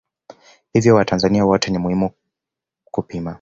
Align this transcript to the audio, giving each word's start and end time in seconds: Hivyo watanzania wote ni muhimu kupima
Hivyo 0.73 0.95
watanzania 0.95 1.45
wote 1.45 1.71
ni 1.71 1.77
muhimu 1.77 2.11
kupima 2.91 3.29